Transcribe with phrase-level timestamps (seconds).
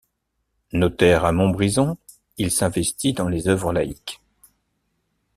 [0.73, 1.95] Notaire à Montbrison,
[2.39, 4.19] il s'investit dans les œuvres laïques.